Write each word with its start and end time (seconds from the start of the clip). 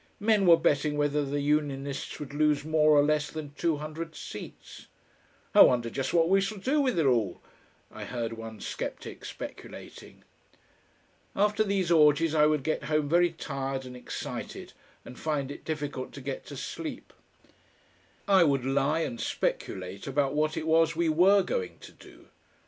Men 0.19 0.47
were 0.47 0.57
betting 0.57 0.97
whether 0.97 1.23
the 1.23 1.41
Unionists 1.41 2.19
would 2.19 2.33
lose 2.33 2.65
more 2.65 2.89
or 2.97 3.03
less 3.03 3.29
than 3.29 3.53
two 3.53 3.77
hundred 3.77 4.15
seats. 4.15 4.87
"I 5.53 5.61
wonder 5.61 5.91
just 5.91 6.11
what 6.11 6.27
we 6.27 6.41
shall 6.41 6.57
do 6.57 6.81
with 6.81 6.97
it 6.97 7.05
all," 7.05 7.39
I 7.91 8.05
heard 8.05 8.33
one 8.33 8.61
sceptic 8.61 9.23
speculating.... 9.25 10.23
After 11.35 11.63
these 11.63 11.91
orgies 11.91 12.33
I 12.33 12.47
would 12.47 12.63
get 12.63 12.85
home 12.85 13.07
very 13.09 13.31
tired 13.31 13.85
and 13.85 13.95
excited, 13.95 14.73
and 15.05 15.19
find 15.19 15.51
it 15.51 15.63
difficult 15.65 16.13
to 16.13 16.21
get 16.21 16.47
to 16.47 16.57
sleep. 16.57 17.13
I 18.27 18.43
would 18.43 18.65
lie 18.65 19.01
and 19.01 19.21
speculate 19.21 20.07
about 20.07 20.33
what 20.33 20.57
it 20.57 20.65
was 20.65 20.95
we 20.95 21.09
WERE 21.09 21.43
going 21.43 21.77
to 21.77 21.91
do. 21.91 22.29